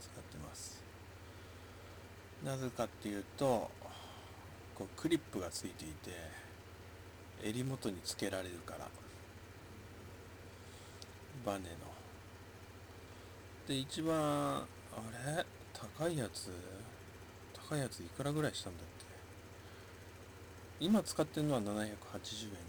[0.00, 0.80] 使ってます。
[2.44, 3.68] なぜかっていうと
[4.76, 6.10] こうクリップがついていて
[7.42, 8.88] 襟元につけられるから。
[11.44, 11.68] バネの。
[13.66, 14.64] で一番あ
[15.26, 15.44] れ？
[15.72, 16.50] 高いやつ？
[17.68, 19.06] 高いやついくらぐらいしたんだっけ？
[20.84, 21.76] 今使ってるのは780円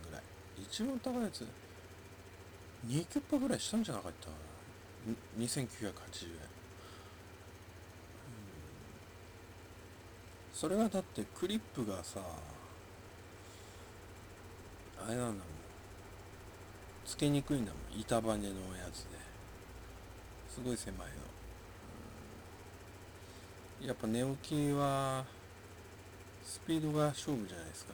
[0.09, 0.21] ぐらい。
[0.61, 1.47] 一番高いやつ
[2.87, 4.33] 2キュッパぐらいしたんじゃなかったか
[5.07, 5.13] な
[5.45, 5.93] ？2980円、うん。
[10.53, 12.19] それはだってクリップがさ
[15.11, 15.41] れなんだもん
[17.05, 17.99] つけにくいんだもん。
[17.99, 19.19] 板バネのやつで。
[20.47, 20.97] すごい狭い
[23.81, 25.23] の、やっぱ寝起きは
[26.43, 27.93] スピードが勝負じゃないですか。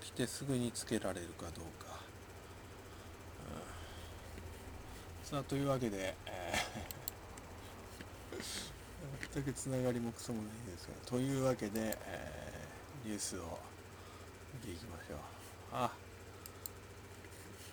[0.00, 1.98] 起きてすぐにつけられるかどうか。
[5.24, 8.38] さあというわけで、えー
[9.34, 13.58] 全くつながりもクソもないですがというわけで、えーニュースを
[14.54, 15.37] 見ていきましょう。
[15.72, 15.90] あ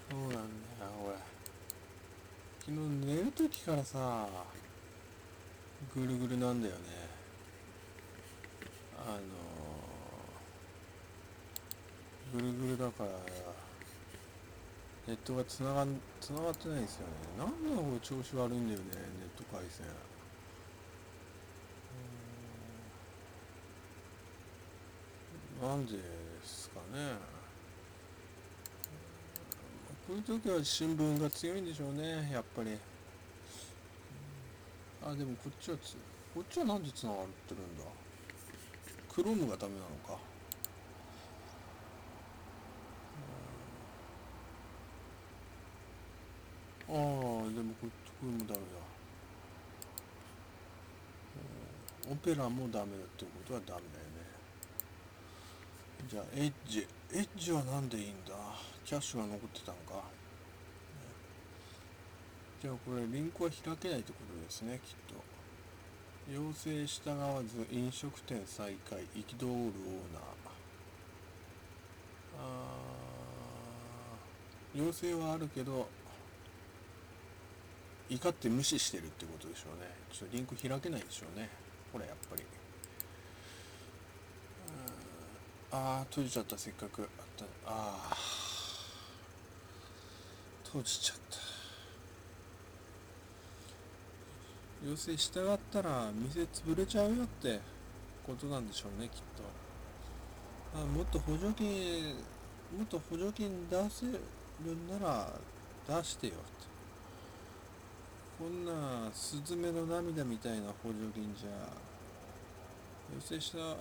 [0.10, 0.44] そうなんだよ
[1.06, 1.16] 俺。
[2.60, 4.28] 昨日寝る時からさ
[5.96, 6.80] ぐるぐるなんだよね。
[8.98, 9.20] あの
[12.34, 13.10] ぐるぐるだから
[15.08, 15.86] ネットがつなが
[16.20, 17.14] つながってないですよね。
[17.38, 19.86] なんでこれ調子悪いんだよねネット回線。
[25.62, 25.70] うん。
[25.70, 26.02] なんでで
[26.44, 27.35] すかね。
[30.08, 32.78] こういう時は新聞が強いんでしょうねやっぱり。
[35.04, 35.98] あでもこっちはつ
[36.34, 37.84] こっちはなんでつながってるんだ？
[39.14, 40.20] クロームがダメなのか。
[46.88, 47.90] ああでもここ
[48.24, 48.58] れもダメだ。
[52.12, 54.22] オペラもダメだってことはダメだよね。
[56.08, 56.88] じゃあエッジ。
[57.12, 58.34] エッジはなんでいいんだ？
[58.86, 60.02] キャッシュが残ってたのか、ね
[62.62, 65.16] じゃあこれリンクは開けないってことですねきっと。
[66.32, 69.64] 要請従わず飲食店再開憤るオー
[70.14, 70.24] ナー。
[72.38, 75.88] あー要請はあるけど
[78.10, 79.88] 怒って無視してるってことでしょうね。
[80.12, 81.50] ちょっとリンク開けないでしょうね。
[81.92, 82.44] これやっぱり。
[85.72, 87.02] うーんああ閉じちゃったせっかく。
[87.02, 87.08] あっ
[87.38, 87.46] た。
[87.46, 87.48] あ
[88.12, 88.45] あ
[90.76, 91.38] 閉じちゃった。
[94.86, 97.62] 要請従ったら店潰れちゃうよって
[98.28, 99.44] ことなんでしょうねきっと。
[100.78, 102.16] あもっと補助金
[102.78, 104.20] もっと補助金出せる
[104.76, 105.30] んなら
[105.88, 106.44] 出してよって。
[108.38, 111.70] こんなスズメの涙みたいな補助金じゃ
[113.18, 113.78] 調整した上が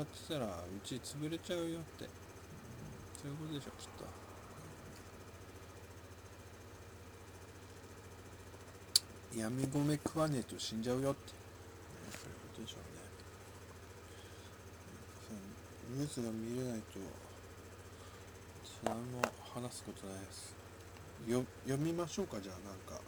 [0.00, 0.50] ってたらう
[0.82, 2.08] ち潰れちゃうよって、
[3.20, 4.25] そういうことでしょきっと。
[9.36, 11.38] 闇米食わねえと死んじゃうよって、ね
[12.10, 13.04] そういうことでしょうね。
[15.98, 16.98] ニュースが見れないと
[18.82, 19.20] 何も
[19.54, 20.56] 話すことないです。
[21.28, 23.04] よ読みましょうかじゃあなんか。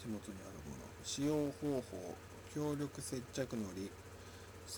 [0.00, 0.84] 手元にあるもの。
[1.04, 2.14] 使用方法
[2.54, 3.90] 強力接着のり。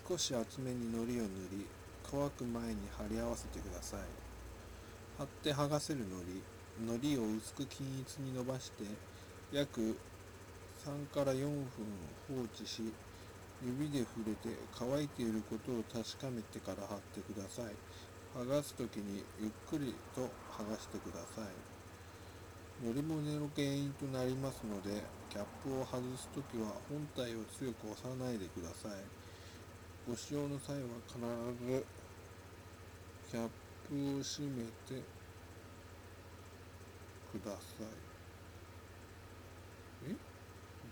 [0.08, 1.66] 少し厚めにのりを塗り
[2.10, 4.00] 乾く前に貼り合わせてください。
[5.18, 6.42] 貼って剥がせるのり
[6.84, 8.82] のりを薄く均一に伸ばして
[9.52, 9.96] 約
[10.86, 11.66] 3から4分
[12.28, 12.94] 放置し
[13.60, 17.74] 指で触れて乾いていることを確かめてから貼ってください
[18.38, 21.44] 剥がす時にゆっくりと剥がしてください。
[22.84, 29.00] 乗り物の原因となりますのでキャップを外す時は本体を強く押さないでください。
[30.06, 31.18] ご使用の際は必
[31.64, 31.86] ず
[33.30, 33.48] キャッ
[33.88, 35.02] プを閉めて
[37.32, 38.15] ください。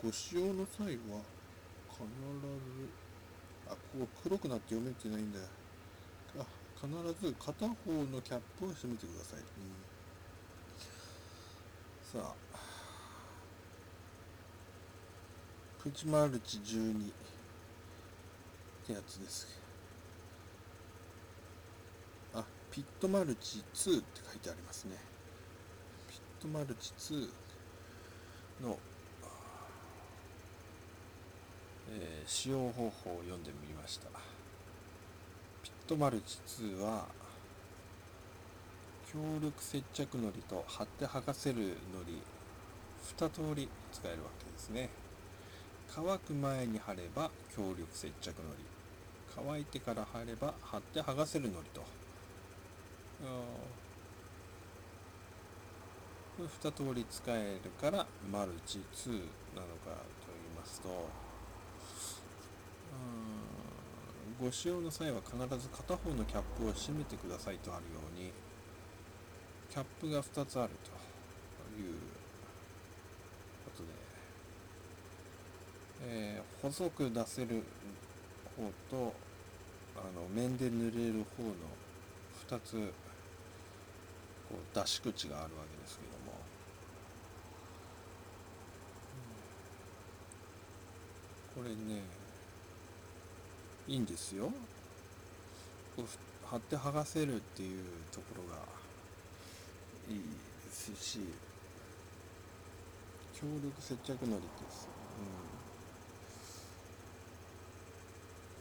[0.04, 1.22] ご使用の際は
[1.88, 2.90] 必ず
[3.66, 5.46] あここ黒くなって読めてないんだよ。
[6.40, 6.44] あ
[6.78, 6.86] 必
[7.26, 7.74] ず片方
[8.12, 9.42] のキャップを閉めてください、う
[12.18, 12.34] ん、さあ。
[15.82, 16.96] プチマルチ12っ
[18.86, 19.58] てやつです。
[22.34, 24.96] あピットマルチ2って書いてありますね。
[26.08, 27.30] ピットマルチ2
[28.66, 28.78] の
[31.96, 34.08] えー、使用方法を読んでみました。
[35.62, 37.06] ピットマルチ2は
[39.12, 41.64] 強力接着のりと貼って剥がせるの
[42.04, 42.20] り
[43.16, 44.88] 2通り使えるわけですね。
[45.94, 48.64] 乾く前に貼れば強力接着のり。
[49.36, 51.82] 乾いてから貼れば貼って剥がせるのりと。
[56.38, 60.88] 2通り使えるからマルチ2なのかと言いますと
[64.40, 68.32] ご使用の際は必ず片方のキャップを閉めてくださいとあるように
[69.70, 70.90] キャップが2つあると
[71.80, 71.94] いう
[73.64, 73.88] ことで、
[76.06, 77.62] えー、細く出せる
[78.56, 79.14] 方と
[79.96, 81.54] あの面で塗れる方の
[82.48, 82.92] 2つ
[84.48, 86.38] こう出し口があるわけですけども、
[91.54, 92.02] これね
[93.86, 94.52] いいんですよ。
[96.46, 98.60] 貼って剥がせるっていうところが
[100.08, 101.20] いいですし
[103.34, 104.88] 強力接着のりです。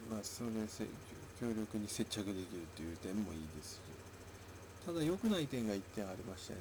[0.09, 0.15] うん。
[0.15, 0.49] まあそれ
[1.39, 2.43] 強力に接着できるっ
[2.75, 3.79] ていう点もいいですし。
[4.85, 6.59] ただ良くない点が1点ありましてね。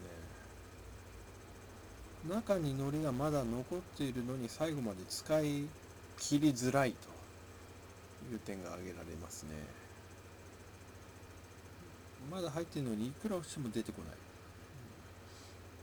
[2.29, 5.65] 中に糊がまだ残っているのに最後まで使い
[6.19, 7.12] 切りづらいと。
[8.31, 9.51] いう点が挙げられますね。
[12.31, 14.17] まだ入ってるのにいくら押しても出てこない。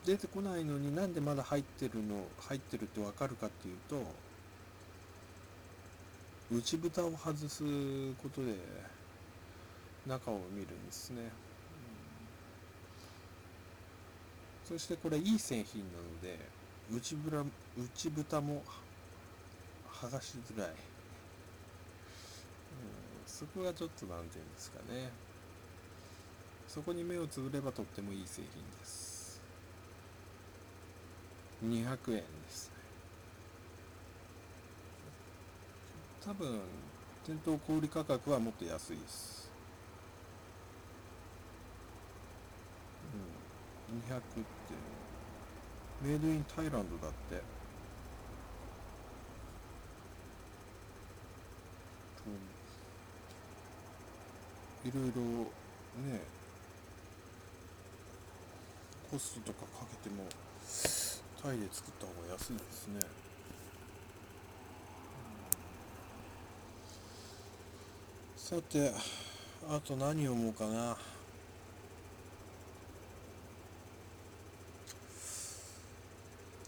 [0.06, 4.02] 出てこないのになんでまだ入ってるの入ってるって分かるかっていうと
[6.50, 7.64] 内蓋を外す
[8.24, 8.56] ことで
[10.08, 11.30] 中を見るんですね、
[14.68, 16.40] そしてこれいい製品なので
[16.90, 17.16] 内
[17.78, 18.64] 内蓋も
[19.92, 20.70] 剥がしづらい。
[23.30, 25.10] そこがちょっと難点ですかね。
[26.68, 29.42] そこに目をつぶればとってもいい製品です。
[31.64, 32.70] 200円です。
[32.70, 32.74] ね
[36.26, 36.60] 多分
[37.26, 39.50] 店頭小売価格はもっと安いです。
[43.90, 44.00] うん。
[44.00, 44.44] 200って。
[46.02, 47.59] メイドインタイランドだって。
[54.90, 55.22] いろいろ
[56.12, 56.20] ね
[59.12, 60.24] コストとかかけても
[61.44, 63.00] タイで作った方が安いですね、
[68.36, 68.92] さて
[69.70, 70.98] あと何読もうかな。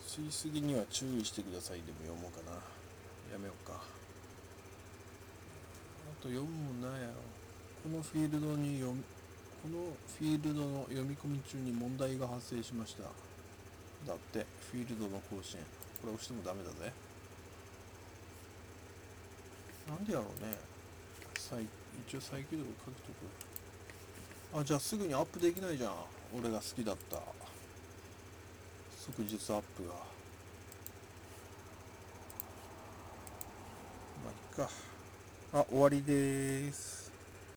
[0.07, 1.77] 吸いすぎには注意してください。
[1.77, 2.57] でも読もうかな。
[3.33, 3.73] やめようか。
[3.73, 3.79] あ
[6.21, 7.13] と読むもんなんやろ。
[7.83, 9.03] このフィールドに読み
[9.63, 9.77] この
[10.19, 13.03] フィールドの読み込み中に問題が発生しました。
[13.03, 15.59] だってフィールドの更新。
[16.01, 16.91] これ押してもダメだぜ。
[19.87, 20.57] なんでやろうね。
[21.37, 21.63] 再
[22.07, 23.11] 一応再起動かけと
[24.57, 25.93] くあじゃあすぐにアップできないじゃん。
[26.37, 27.17] 俺が好きだった。
[28.97, 29.93] 即日アップが。
[34.23, 34.71] まあいっか。
[35.53, 37.00] あ終わりです。